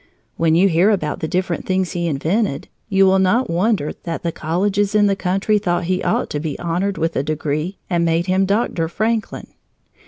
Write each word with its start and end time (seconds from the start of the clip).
When 0.35 0.55
you 0.55 0.67
hear 0.67 0.89
about 0.89 1.19
the 1.19 1.27
different 1.27 1.67
things 1.67 1.91
he 1.91 2.07
invented, 2.07 2.67
you 2.89 3.05
will 3.05 3.19
not 3.19 3.51
wonder 3.51 3.93
that 4.01 4.23
the 4.23 4.31
colleges 4.31 4.95
in 4.95 5.05
the 5.05 5.15
country 5.15 5.59
thought 5.59 5.83
he 5.83 6.01
ought 6.01 6.27
to 6.31 6.39
be 6.39 6.57
honored 6.57 6.97
with 6.97 7.15
a 7.15 7.21
degree 7.21 7.77
and 7.87 8.03
made 8.03 8.25
him 8.25 8.47
Doctor 8.47 8.87
Franklin. 8.87 9.45